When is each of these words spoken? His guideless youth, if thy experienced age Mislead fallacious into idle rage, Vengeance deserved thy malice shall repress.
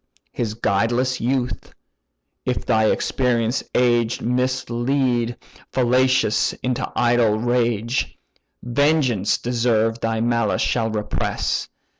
His 0.31 0.55
guideless 0.55 1.19
youth, 1.21 1.75
if 2.43 2.65
thy 2.65 2.87
experienced 2.89 3.65
age 3.75 4.19
Mislead 4.19 5.37
fallacious 5.71 6.53
into 6.63 6.91
idle 6.95 7.37
rage, 7.37 8.17
Vengeance 8.63 9.37
deserved 9.37 10.01
thy 10.01 10.19
malice 10.19 10.63
shall 10.63 10.89
repress. 10.89 11.69